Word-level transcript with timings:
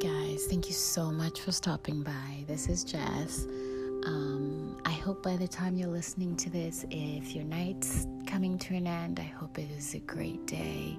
Guys. 0.00 0.46
Thank 0.46 0.66
you 0.66 0.74
so 0.74 1.12
much 1.12 1.40
for 1.40 1.52
stopping 1.52 2.02
by. 2.02 2.44
This 2.48 2.68
is 2.68 2.82
Jess. 2.82 3.46
Um, 4.04 4.76
I 4.84 4.90
hope 4.90 5.22
by 5.22 5.36
the 5.36 5.46
time 5.46 5.76
you're 5.76 5.88
listening 5.88 6.36
to 6.36 6.50
this, 6.50 6.84
if 6.90 7.34
your 7.34 7.44
night's 7.44 8.06
coming 8.26 8.58
to 8.58 8.74
an 8.74 8.86
end, 8.88 9.20
I 9.20 9.24
hope 9.24 9.58
it 9.58 9.68
is 9.76 9.94
a 9.94 10.00
great 10.00 10.46
day. 10.46 10.98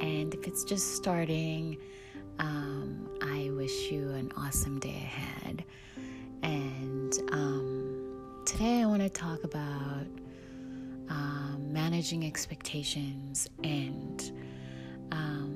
And 0.00 0.32
if 0.32 0.46
it's 0.46 0.64
just 0.64 0.96
starting, 0.96 1.76
um, 2.38 3.06
I 3.20 3.50
wish 3.50 3.90
you 3.90 4.08
an 4.10 4.32
awesome 4.36 4.80
day 4.80 4.96
ahead. 4.96 5.64
And 6.42 7.12
um, 7.32 8.42
today 8.46 8.82
I 8.82 8.86
want 8.86 9.02
to 9.02 9.10
talk 9.10 9.44
about 9.44 10.06
um, 11.10 11.66
managing 11.70 12.24
expectations 12.24 13.48
and 13.62 14.32
um, 15.12 15.55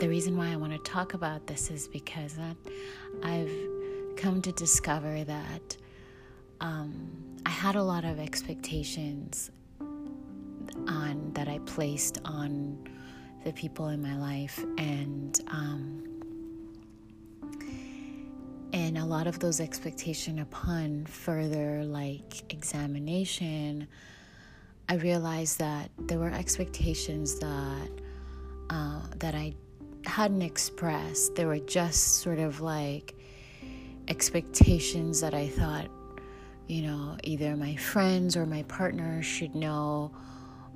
the 0.00 0.08
reason 0.08 0.34
why 0.34 0.50
I 0.50 0.56
want 0.56 0.72
to 0.72 0.78
talk 0.78 1.12
about 1.12 1.46
this 1.46 1.70
is 1.70 1.86
because 1.86 2.38
I've 3.22 3.52
come 4.16 4.40
to 4.40 4.50
discover 4.52 5.24
that 5.24 5.76
um, 6.62 7.10
I 7.44 7.50
had 7.50 7.76
a 7.76 7.82
lot 7.82 8.06
of 8.06 8.18
expectations 8.18 9.50
on 10.88 11.30
that 11.34 11.48
I 11.48 11.58
placed 11.66 12.18
on 12.24 12.82
the 13.44 13.52
people 13.52 13.88
in 13.88 14.02
my 14.02 14.16
life, 14.16 14.64
and 14.78 15.38
um, 15.48 16.02
and 18.72 18.96
a 18.96 19.04
lot 19.04 19.26
of 19.26 19.38
those 19.38 19.60
expectations 19.60 20.40
upon 20.40 21.04
further 21.04 21.84
like 21.84 22.50
examination, 22.50 23.86
I 24.88 24.94
realized 24.94 25.58
that 25.58 25.90
there 25.98 26.18
were 26.18 26.30
expectations 26.30 27.38
that 27.40 27.90
uh, 28.70 29.02
that 29.18 29.34
I 29.34 29.52
hadn't 30.04 30.42
expressed. 30.42 31.34
They 31.34 31.44
were 31.44 31.58
just 31.58 32.20
sort 32.20 32.38
of 32.38 32.60
like 32.60 33.14
expectations 34.08 35.20
that 35.20 35.34
I 35.34 35.48
thought, 35.48 35.88
you 36.66 36.82
know, 36.82 37.16
either 37.24 37.56
my 37.56 37.76
friends 37.76 38.36
or 38.36 38.46
my 38.46 38.62
partner 38.64 39.22
should 39.22 39.54
know 39.54 40.12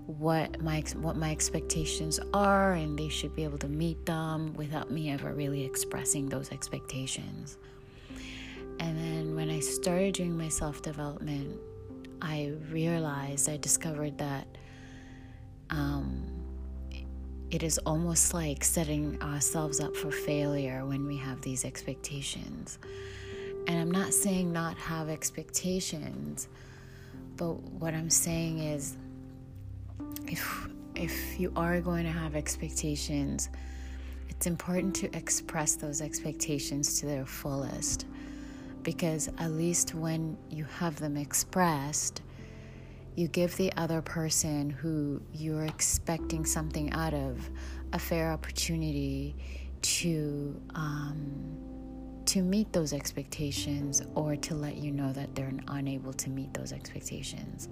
what 0.06 0.60
my 0.60 0.84
what 0.96 1.16
my 1.16 1.30
expectations 1.30 2.20
are 2.34 2.74
and 2.74 2.98
they 2.98 3.08
should 3.08 3.34
be 3.34 3.42
able 3.42 3.56
to 3.56 3.68
meet 3.68 4.04
them 4.04 4.52
without 4.54 4.90
me 4.90 5.10
ever 5.10 5.32
really 5.32 5.64
expressing 5.64 6.28
those 6.28 6.52
expectations. 6.52 7.56
And 8.80 8.98
then 8.98 9.34
when 9.34 9.50
I 9.50 9.60
started 9.60 10.14
doing 10.14 10.36
my 10.36 10.48
self-development, 10.48 11.58
I 12.20 12.52
realized 12.70 13.48
I 13.48 13.56
discovered 13.56 14.18
that 14.18 14.46
um, 15.70 16.33
it 17.50 17.62
is 17.62 17.78
almost 17.78 18.34
like 18.34 18.64
setting 18.64 19.20
ourselves 19.22 19.80
up 19.80 19.96
for 19.96 20.10
failure 20.10 20.84
when 20.84 21.06
we 21.06 21.16
have 21.16 21.40
these 21.40 21.64
expectations. 21.64 22.78
And 23.66 23.78
I'm 23.78 23.90
not 23.90 24.12
saying 24.12 24.52
not 24.52 24.76
have 24.76 25.08
expectations, 25.08 26.48
but 27.36 27.54
what 27.54 27.94
I'm 27.94 28.10
saying 28.10 28.58
is 28.58 28.96
if 30.26 30.68
if 30.94 31.40
you 31.40 31.52
are 31.56 31.80
going 31.80 32.04
to 32.04 32.10
have 32.10 32.36
expectations, 32.36 33.48
it's 34.28 34.46
important 34.46 34.94
to 34.96 35.16
express 35.16 35.74
those 35.74 36.00
expectations 36.00 37.00
to 37.00 37.06
their 37.06 37.26
fullest 37.26 38.06
because 38.84 39.28
at 39.38 39.50
least 39.50 39.94
when 39.94 40.36
you 40.50 40.64
have 40.64 40.96
them 41.00 41.16
expressed, 41.16 42.20
you 43.16 43.28
give 43.28 43.56
the 43.56 43.72
other 43.76 44.02
person 44.02 44.70
who 44.70 45.20
you're 45.32 45.64
expecting 45.64 46.44
something 46.44 46.92
out 46.92 47.14
of 47.14 47.48
a 47.92 47.98
fair 47.98 48.32
opportunity 48.32 49.36
to 49.82 50.60
um, 50.74 51.54
to 52.26 52.42
meet 52.42 52.72
those 52.72 52.92
expectations 52.92 54.02
or 54.14 54.34
to 54.34 54.54
let 54.54 54.76
you 54.76 54.90
know 54.90 55.12
that 55.12 55.34
they're 55.34 55.52
unable 55.68 56.12
to 56.12 56.30
meet 56.30 56.52
those 56.54 56.72
expectations. 56.72 57.68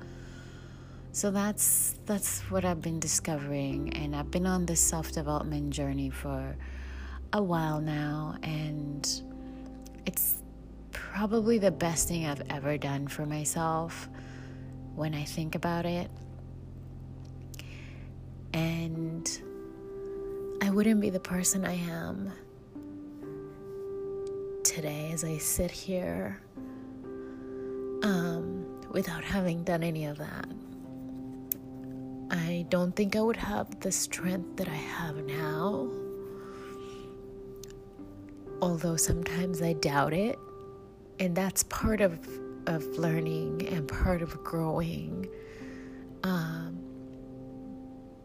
So 1.12 1.30
that's 1.30 1.98
that's 2.06 2.40
what 2.50 2.64
I've 2.64 2.80
been 2.80 3.00
discovering 3.00 3.94
and 3.94 4.14
I've 4.14 4.30
been 4.30 4.46
on 4.46 4.66
this 4.66 4.80
self-development 4.80 5.70
journey 5.70 6.10
for 6.10 6.56
a 7.32 7.42
while 7.42 7.80
now 7.80 8.36
and 8.42 9.06
it's 10.06 10.42
probably 10.92 11.58
the 11.58 11.70
best 11.70 12.08
thing 12.08 12.26
I've 12.26 12.42
ever 12.50 12.78
done 12.78 13.08
for 13.08 13.26
myself 13.26 14.08
when 14.94 15.14
I 15.14 15.24
think 15.24 15.54
about 15.54 15.86
it. 15.86 16.10
And 18.52 19.28
I 20.60 20.70
wouldn't 20.70 21.00
be 21.00 21.10
the 21.10 21.20
person 21.20 21.64
I 21.64 21.74
am 21.74 22.32
today 24.62 25.10
as 25.12 25.24
I 25.24 25.38
sit 25.38 25.70
here 25.70 26.40
um, 28.02 28.64
without 28.90 29.24
having 29.24 29.64
done 29.64 29.82
any 29.82 30.06
of 30.06 30.18
that. 30.18 30.46
I 32.30 32.66
don't 32.68 32.94
think 32.94 33.16
I 33.16 33.20
would 33.20 33.36
have 33.36 33.80
the 33.80 33.92
strength 33.92 34.56
that 34.56 34.68
I 34.68 34.74
have 34.74 35.16
now. 35.24 35.90
Although 38.60 38.96
sometimes 38.96 39.60
I 39.60 39.74
doubt 39.74 40.14
it. 40.14 40.38
And 41.18 41.36
that's 41.36 41.62
part 41.64 42.00
of 42.00 42.18
of 42.66 42.84
learning 42.98 43.66
and 43.68 43.88
part 43.88 44.22
of 44.22 44.42
growing. 44.44 45.28
Um, 46.22 46.78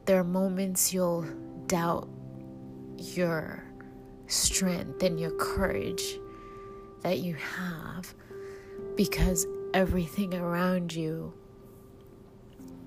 there 0.05 0.19
are 0.19 0.23
moments 0.23 0.93
you'll 0.93 1.25
doubt 1.67 2.09
your 2.97 3.63
strength 4.27 5.03
and 5.03 5.19
your 5.19 5.31
courage 5.31 6.19
that 7.01 7.19
you 7.19 7.35
have 7.35 8.13
because 8.95 9.45
everything 9.73 10.33
around 10.33 10.93
you 10.93 11.33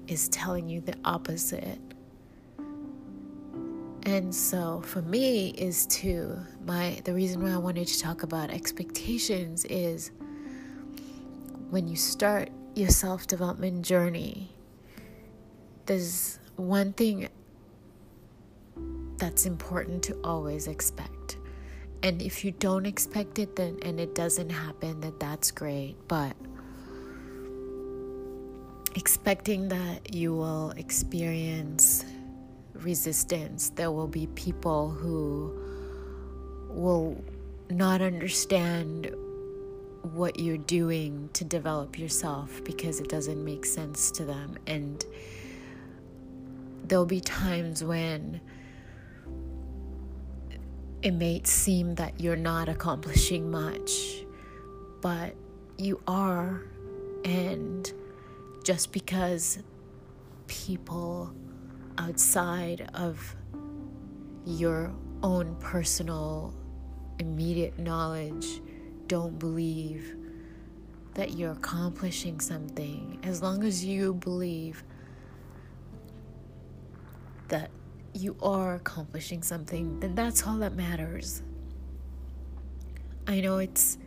is 0.08 0.28
telling 0.28 0.68
you 0.68 0.80
the 0.80 0.94
opposite. 1.04 1.78
And 4.04 4.34
so 4.34 4.80
for 4.84 5.02
me 5.02 5.50
is 5.50 5.86
to 5.86 6.38
my 6.66 7.00
the 7.04 7.14
reason 7.14 7.42
why 7.42 7.52
I 7.52 7.58
wanted 7.58 7.86
to 7.86 8.00
talk 8.00 8.22
about 8.22 8.50
expectations 8.50 9.64
is 9.66 10.10
when 11.70 11.86
you 11.86 11.96
start 11.96 12.50
your 12.74 12.90
self 12.90 13.26
development 13.26 13.82
journey, 13.82 14.50
there's 15.86 16.38
one 16.56 16.92
thing 16.92 17.28
that's 19.16 19.46
important 19.46 20.02
to 20.04 20.18
always 20.24 20.66
expect. 20.66 21.36
And 22.02 22.20
if 22.20 22.44
you 22.44 22.52
don't 22.52 22.86
expect 22.86 23.38
it 23.38 23.56
then 23.56 23.78
and 23.82 24.00
it 24.00 24.14
doesn't 24.14 24.50
happen, 24.50 25.00
then 25.00 25.14
that's 25.18 25.50
great. 25.50 25.96
But 26.08 26.34
expecting 28.96 29.68
that 29.68 30.14
you 30.14 30.34
will 30.34 30.70
experience 30.72 32.04
resistance, 32.74 33.70
there 33.70 33.92
will 33.92 34.08
be 34.08 34.26
people 34.28 34.90
who 34.90 35.54
will 36.68 37.22
not 37.68 38.00
understand 38.00 39.14
what 40.02 40.38
you're 40.38 40.56
doing 40.56 41.28
to 41.34 41.44
develop 41.44 41.98
yourself 41.98 42.62
because 42.64 43.00
it 43.00 43.08
doesn't 43.08 43.44
make 43.44 43.64
sense 43.66 44.10
to 44.12 44.24
them. 44.24 44.56
And 44.66 45.04
there'll 46.84 47.06
be 47.06 47.20
times 47.20 47.84
when 47.84 48.40
it 51.02 51.12
may 51.12 51.42
seem 51.44 51.94
that 51.96 52.20
you're 52.20 52.36
not 52.36 52.68
accomplishing 52.68 53.50
much, 53.50 54.24
but 55.00 55.34
you 55.76 56.00
are. 56.06 56.62
And 57.24 57.90
just 58.64 58.92
because 58.92 59.58
people 60.46 61.32
outside 61.98 62.90
of 62.94 63.36
your 64.46 64.92
own 65.22 65.54
personal 65.60 66.54
immediate 67.18 67.78
knowledge 67.78 68.60
don't 69.10 69.40
believe 69.40 70.14
that 71.14 71.32
you're 71.32 71.50
accomplishing 71.50 72.38
something, 72.38 73.18
as 73.24 73.42
long 73.42 73.64
as 73.64 73.84
you 73.84 74.14
believe 74.14 74.84
that 77.48 77.72
you 78.14 78.36
are 78.40 78.76
accomplishing 78.76 79.42
something, 79.42 79.98
then 79.98 80.14
that's 80.14 80.46
all 80.46 80.58
that 80.58 80.76
matters. 80.76 81.42
I 83.26 83.40
know 83.40 83.58
it's 83.58 83.98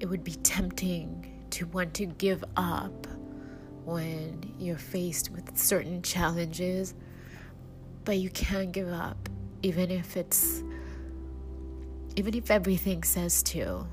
it 0.00 0.06
would 0.06 0.24
be 0.24 0.36
tempting 0.36 1.46
to 1.50 1.66
want 1.66 1.92
to 1.92 2.06
give 2.06 2.42
up 2.56 3.06
when 3.84 4.54
you're 4.58 4.78
faced 4.78 5.30
with 5.32 5.54
certain 5.58 6.00
challenges, 6.00 6.94
but 8.06 8.16
you 8.16 8.30
can't 8.30 8.72
give 8.72 8.88
up 8.90 9.28
even 9.62 9.90
if 9.90 10.16
it's 10.16 10.62
even 12.16 12.32
if 12.32 12.50
everything 12.50 13.02
says 13.02 13.42
to 13.42 13.86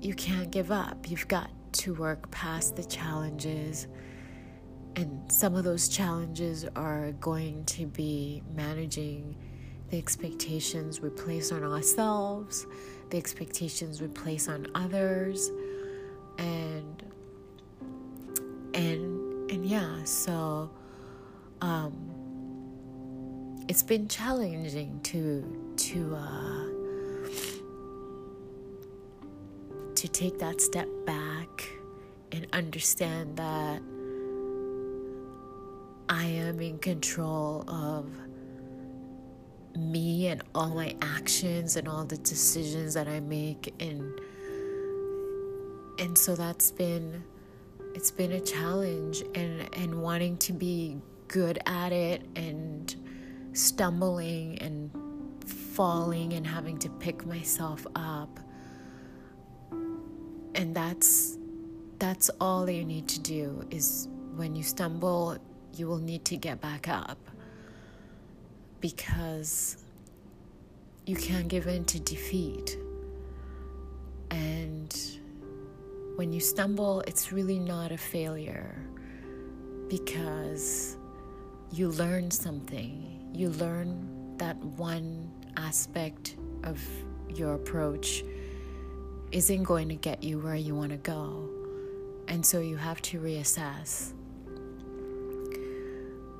you 0.00 0.14
can't 0.14 0.50
give 0.50 0.70
up. 0.70 1.10
You've 1.10 1.28
got 1.28 1.50
to 1.72 1.94
work 1.94 2.30
past 2.30 2.76
the 2.76 2.84
challenges. 2.84 3.86
And 4.96 5.30
some 5.30 5.54
of 5.54 5.64
those 5.64 5.88
challenges 5.88 6.64
are 6.76 7.12
going 7.12 7.64
to 7.66 7.86
be 7.86 8.42
managing 8.54 9.36
the 9.90 9.98
expectations 9.98 11.00
we 11.00 11.10
place 11.10 11.52
on 11.52 11.62
ourselves, 11.64 12.66
the 13.10 13.16
expectations 13.16 14.00
we 14.00 14.08
place 14.08 14.48
on 14.48 14.66
others, 14.74 15.50
and 16.36 17.02
and 18.74 19.50
and 19.50 19.64
yeah, 19.64 20.04
so 20.04 20.70
um, 21.62 21.94
it's 23.68 23.82
been 23.82 24.08
challenging 24.08 25.00
to 25.04 25.74
to 25.76 26.16
uh, 26.16 26.77
to 29.98 30.06
take 30.06 30.38
that 30.38 30.60
step 30.60 30.88
back 31.04 31.68
and 32.30 32.46
understand 32.52 33.36
that 33.36 33.82
I 36.08 36.24
am 36.24 36.60
in 36.60 36.78
control 36.78 37.68
of 37.68 38.08
me 39.76 40.28
and 40.28 40.40
all 40.54 40.68
my 40.68 40.94
actions 41.02 41.74
and 41.74 41.88
all 41.88 42.04
the 42.04 42.16
decisions 42.18 42.94
that 42.94 43.08
I 43.08 43.18
make. 43.18 43.74
And 43.80 44.20
and 45.98 46.16
so 46.16 46.36
that's 46.36 46.70
been 46.70 47.24
it's 47.96 48.12
been 48.12 48.30
a 48.30 48.40
challenge 48.40 49.24
and 49.34 49.68
and 49.74 50.00
wanting 50.00 50.36
to 50.38 50.52
be 50.52 50.96
good 51.26 51.58
at 51.66 51.90
it 51.90 52.22
and 52.36 52.94
stumbling 53.52 54.58
and 54.60 54.92
falling 55.44 56.34
and 56.34 56.46
having 56.46 56.78
to 56.78 56.88
pick 56.88 57.26
myself 57.26 57.84
up 57.96 58.38
and 60.58 60.74
that's 60.76 61.38
that's 61.98 62.30
all 62.40 62.68
you 62.68 62.84
need 62.84 63.08
to 63.08 63.20
do 63.20 63.66
is 63.70 64.08
when 64.36 64.54
you 64.54 64.62
stumble 64.62 65.38
you 65.74 65.86
will 65.86 65.98
need 65.98 66.24
to 66.26 66.36
get 66.36 66.60
back 66.60 66.88
up 66.88 67.18
because 68.80 69.84
you 71.06 71.16
can't 71.16 71.48
give 71.48 71.66
in 71.66 71.84
to 71.86 71.98
defeat. 72.00 72.76
And 74.30 74.94
when 76.16 76.32
you 76.32 76.40
stumble, 76.40 77.00
it's 77.06 77.32
really 77.32 77.58
not 77.58 77.92
a 77.92 77.96
failure 77.96 78.76
because 79.88 80.98
you 81.72 81.88
learn 81.88 82.30
something. 82.30 83.30
You 83.32 83.48
learn 83.50 84.36
that 84.36 84.56
one 84.56 85.30
aspect 85.56 86.36
of 86.64 86.78
your 87.28 87.54
approach 87.54 88.22
isn't 89.32 89.62
going 89.64 89.88
to 89.88 89.94
get 89.94 90.22
you 90.22 90.38
where 90.38 90.54
you 90.54 90.74
want 90.74 90.90
to 90.90 90.96
go. 90.98 91.48
And 92.28 92.44
so 92.44 92.60
you 92.60 92.76
have 92.76 93.00
to 93.02 93.20
reassess. 93.20 94.12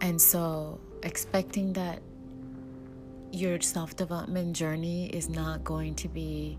And 0.00 0.20
so 0.20 0.81
expecting 1.02 1.73
that 1.75 2.00
your 3.32 3.61
self 3.61 3.96
development 3.96 4.56
journey 4.56 5.06
is 5.06 5.29
not 5.29 5.64
going 5.64 5.94
to 5.96 6.08
be 6.08 6.58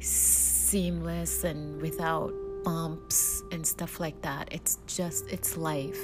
seamless 0.00 1.44
and 1.44 1.80
without 1.82 2.32
bumps 2.64 3.42
and 3.52 3.66
stuff 3.66 4.00
like 4.00 4.20
that. 4.22 4.48
It's 4.50 4.78
just, 4.86 5.28
it's 5.28 5.56
life. 5.56 6.00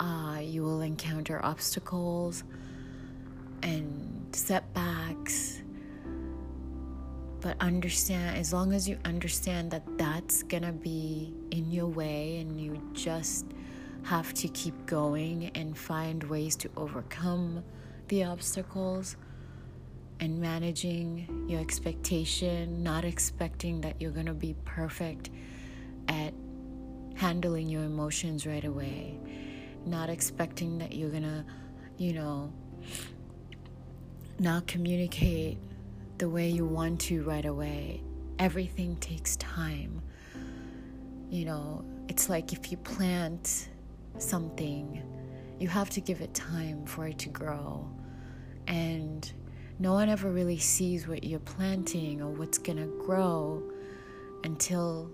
Uh, 0.00 0.38
you 0.40 0.62
will 0.62 0.80
encounter 0.80 1.44
obstacles 1.44 2.44
and 3.62 4.26
setbacks. 4.32 5.60
But 7.40 7.56
understand, 7.60 8.36
as 8.36 8.52
long 8.52 8.72
as 8.72 8.88
you 8.88 8.98
understand 9.04 9.70
that 9.70 9.82
that's 9.96 10.42
gonna 10.42 10.72
be 10.72 11.32
in 11.50 11.70
your 11.70 11.86
way 11.86 12.38
and 12.38 12.60
you 12.60 12.82
just 12.92 13.46
have 14.02 14.34
to 14.34 14.48
keep 14.48 14.86
going 14.86 15.50
and 15.54 15.76
find 15.76 16.22
ways 16.24 16.56
to 16.56 16.70
overcome 16.76 17.62
the 18.08 18.24
obstacles 18.24 19.16
and 20.20 20.40
managing 20.40 21.46
your 21.48 21.60
expectation, 21.60 22.82
not 22.82 23.04
expecting 23.04 23.80
that 23.82 24.00
you're 24.00 24.10
to 24.26 24.34
be 24.34 24.54
perfect 24.64 25.30
at 26.08 26.32
handling 27.14 27.68
your 27.68 27.84
emotions 27.84 28.46
right 28.46 28.64
away, 28.64 29.18
not 29.86 30.10
expecting 30.10 30.78
that 30.78 30.94
you're 30.94 31.10
to, 31.22 31.44
you 31.98 32.12
know, 32.12 32.52
not 34.40 34.66
communicate 34.66 35.58
the 36.18 36.28
way 36.28 36.48
you 36.48 36.64
want 36.64 37.00
to 37.00 37.22
right 37.22 37.46
away. 37.46 38.02
Everything 38.38 38.96
takes 38.96 39.36
time. 39.36 40.02
You 41.30 41.44
know, 41.44 41.84
it's 42.08 42.28
like 42.28 42.52
if 42.52 42.70
you 42.70 42.76
plant 42.78 43.68
something, 44.18 45.02
you 45.58 45.68
have 45.68 45.90
to 45.90 46.00
give 46.00 46.20
it 46.20 46.34
time 46.34 46.84
for 46.86 47.06
it 47.06 47.18
to 47.18 47.28
grow 47.28 47.88
and 48.68 49.32
no 49.80 49.94
one 49.94 50.08
ever 50.08 50.30
really 50.30 50.58
sees 50.58 51.08
what 51.08 51.24
you're 51.24 51.40
planting 51.40 52.20
or 52.20 52.28
what's 52.28 52.58
going 52.58 52.78
to 52.78 53.04
grow 53.06 53.62
until 54.44 55.10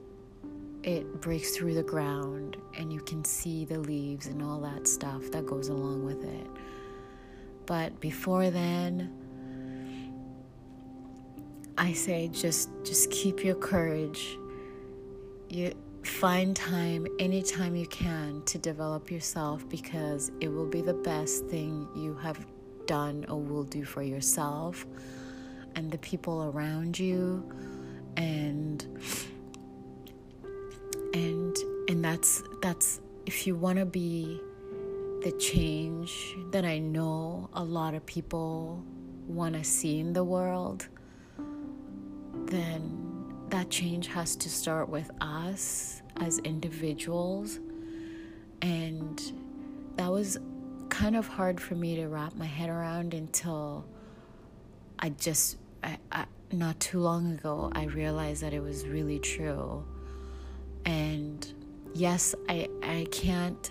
it 0.83 1.21
breaks 1.21 1.57
through 1.57 1.75
the 1.75 1.83
ground 1.83 2.57
and 2.77 2.93
you 2.93 3.01
can 3.01 3.25
see 3.25 3.65
the 3.65 3.79
leaves 3.79 4.27
and 4.27 4.43
all 4.43 4.61
that 4.61 4.87
stuff 4.87 5.31
that 5.31 5.47
goes 5.47 5.69
along 5.69 6.05
with 6.05 6.25
it. 6.25 6.47
But 7.67 7.99
before 8.01 8.51
then, 8.51 9.15
I 11.85 11.93
say 11.93 12.29
just 12.29 12.71
just 12.83 13.11
keep 13.11 13.45
your 13.45 13.57
courage. 13.57 14.39
You 15.51 15.75
find 16.03 16.57
time 16.57 17.07
anytime 17.19 17.77
you 17.77 17.87
can 17.87 18.43
to 18.47 18.57
develop 18.57 19.11
yourself 19.11 19.69
because 19.69 20.33
it 20.41 20.49
will 20.49 20.67
be 20.67 20.81
the 20.81 20.95
best 20.95 21.45
thing 21.47 21.87
you 21.95 22.15
have 22.15 22.47
done 22.87 23.27
or 23.29 23.39
will 23.39 23.65
do 23.65 23.85
for 23.85 24.03
yourself 24.03 24.87
and 25.77 25.91
the 25.91 25.99
people 25.99 26.45
around 26.45 26.99
you 26.99 27.47
and 28.17 28.87
and 31.13 31.55
and 31.91 32.03
that's 32.03 32.43
that's 32.63 33.03
if 33.27 33.47
you 33.47 33.57
want 33.57 33.79
to 33.79 33.85
be 33.85 34.41
the 35.23 35.33
change 35.33 36.35
that 36.51 36.65
I 36.65 36.79
know 36.79 37.51
a 37.53 37.63
lot 37.63 37.93
of 37.93 38.07
people 38.07 38.83
want 39.27 39.55
to 39.55 39.65
see 39.65 40.01
in 40.01 40.15
the 40.15 40.25
world 40.25 40.89
then 42.47 43.01
that 43.49 43.71
change 43.71 44.07
has 44.09 44.37
to 44.37 44.49
start 44.49 44.89
with 44.89 45.11
us 45.21 46.03
as 46.21 46.39
individuals 46.39 47.59
and 48.63 49.21
that 49.97 50.11
was 50.11 50.39
kind 50.89 51.17
of 51.17 51.27
hard 51.27 51.61
for 51.61 51.75
me 51.75 51.97
to 51.97 52.07
wrap 52.07 52.35
my 52.35 52.47
head 52.47 52.71
around 52.71 53.15
until 53.15 53.85
I 54.99 55.11
just, 55.11 55.59
I, 55.83 55.99
I, 56.11 56.25
not 56.53 56.79
too 56.81 57.01
long 57.01 57.35
ago, 57.35 57.71
I 57.75 57.85
realized 57.85 58.43
that 58.43 58.55
it 58.55 58.63
was 58.63 58.87
really 58.87 59.19
true. 59.19 59.85
And 60.85 61.47
yes, 61.95 62.35
I, 62.49 62.69
I 62.83 63.07
can't, 63.11 63.71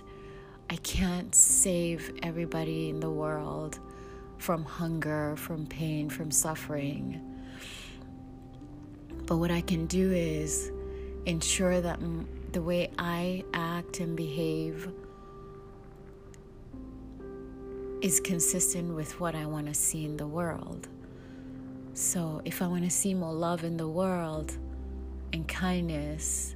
I 0.70 0.76
can't 0.78 1.34
save 1.34 2.14
everybody 2.22 2.90
in 2.90 3.00
the 3.00 3.10
world 3.10 3.80
from 4.38 4.64
hunger, 4.64 5.36
from 5.38 5.66
pain, 5.66 6.10
from 6.10 6.30
suffering. 6.30 7.33
But 9.26 9.38
what 9.38 9.52
I 9.52 9.62
can 9.62 9.86
do 9.86 10.12
is 10.12 10.72
ensure 11.26 11.80
that 11.82 12.00
the 12.52 12.62
way 12.62 12.92
I 12.98 13.44
act 13.54 14.00
and 14.00 14.16
behave 14.16 14.92
is 18.02 18.20
consistent 18.20 18.94
with 18.94 19.20
what 19.22 19.34
I 19.34 19.46
want 19.46 19.68
to 19.68 19.74
see 19.74 20.04
in 20.04 20.18
the 20.18 20.28
world. 20.28 20.90
So, 21.94 22.42
if 22.44 22.62
I 22.62 22.68
want 22.68 22.84
to 22.84 22.90
see 22.90 23.14
more 23.14 23.32
love 23.32 23.64
in 23.64 23.78
the 23.78 23.88
world 23.88 24.58
and 25.32 25.48
kindness 25.48 26.56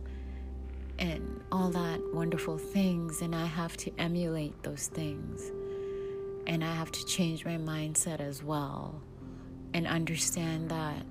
and 1.00 1.42
all 1.52 1.70
that 1.70 2.02
wonderful 2.14 2.58
things, 2.58 3.20
then 3.20 3.34
I 3.34 3.46
have 3.46 3.78
to 3.78 3.92
emulate 3.98 4.62
those 4.64 4.88
things. 4.88 5.52
And 6.48 6.64
I 6.64 6.74
have 6.74 6.92
to 6.92 7.06
change 7.06 7.46
my 7.46 7.58
mindset 7.58 8.20
as 8.20 8.44
well 8.44 9.02
and 9.74 9.86
understand 9.86 10.70
that 10.70 11.06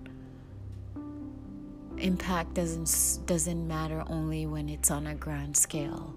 impact 1.99 2.55
doesn't 2.55 3.27
doesn't 3.27 3.67
matter 3.67 4.03
only 4.09 4.47
when 4.47 4.69
it's 4.69 4.91
on 4.91 5.07
a 5.07 5.15
grand 5.15 5.57
scale. 5.57 6.15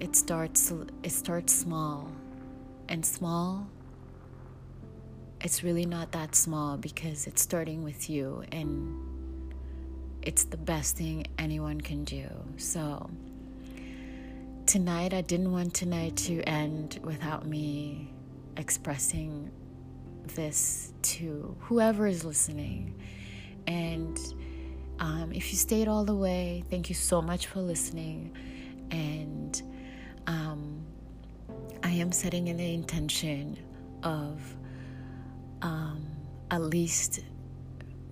It 0.00 0.16
starts 0.16 0.72
it 1.02 1.12
starts 1.12 1.54
small. 1.54 2.10
And 2.88 3.04
small 3.04 3.66
it's 5.40 5.62
really 5.62 5.84
not 5.84 6.10
that 6.12 6.34
small 6.34 6.78
because 6.78 7.26
it's 7.26 7.42
starting 7.42 7.84
with 7.84 8.08
you 8.08 8.42
and 8.50 8.98
it's 10.22 10.44
the 10.44 10.56
best 10.56 10.96
thing 10.96 11.26
anyone 11.38 11.80
can 11.80 12.02
do. 12.04 12.26
So 12.56 13.10
tonight 14.66 15.12
i 15.12 15.20
didn't 15.20 15.52
want 15.52 15.74
tonight 15.74 16.16
to 16.16 16.40
end 16.42 16.98
without 17.02 17.46
me 17.46 18.10
expressing 18.56 19.50
this 20.34 20.94
to 21.02 21.54
whoever 21.60 22.06
is 22.06 22.24
listening 22.24 22.94
and 23.66 24.18
um, 25.00 25.32
if 25.32 25.50
you 25.50 25.58
stayed 25.58 25.88
all 25.88 26.04
the 26.04 26.14
way 26.14 26.62
thank 26.70 26.88
you 26.88 26.94
so 26.94 27.20
much 27.20 27.46
for 27.46 27.60
listening 27.60 28.32
and 28.90 29.62
um, 30.26 30.84
I 31.82 31.90
am 31.90 32.12
setting 32.12 32.48
in 32.48 32.56
the 32.56 32.74
intention 32.74 33.58
of 34.02 34.40
um, 35.62 36.06
at 36.50 36.60
least 36.60 37.20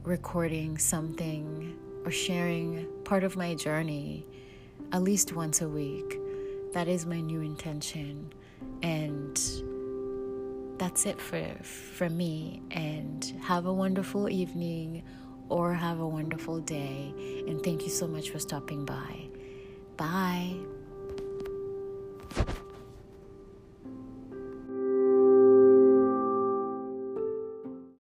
recording 0.03 0.79
something 0.79 1.77
or 2.05 2.11
sharing 2.11 2.87
part 3.05 3.25
of 3.25 3.37
my 3.37 3.55
journey 3.55 4.27
at 4.93 5.03
least 5.03 5.33
once 5.35 5.63
a 5.63 5.69
week. 5.69 6.19
That 6.73 6.89
is 6.89 7.07
my 7.07 7.21
new 7.21 7.41
intention. 7.41 8.33
And 8.83 9.39
that's 10.79 11.07
it 11.07 11.21
for 11.21 11.43
for 11.63 12.11
me 12.11 12.61
and 12.71 13.25
have 13.43 13.67
a 13.67 13.73
wonderful 13.73 14.29
evening 14.29 15.03
or 15.53 15.75
have 15.75 16.01
a 16.01 16.09
wonderful 16.09 16.61
day 16.61 17.13
and 17.47 17.63
thank 17.63 17.83
you 17.83 17.91
so 17.91 18.09
much 18.09 18.31
for 18.31 18.39
stopping 18.39 18.87
by. 18.87 19.29
Bye. 19.99 20.57